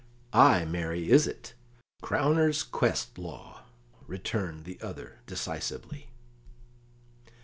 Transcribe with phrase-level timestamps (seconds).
[0.33, 1.53] "Ay, marry, is it;
[2.01, 3.61] crowner's quest law,"
[4.07, 6.09] returned the other decisively.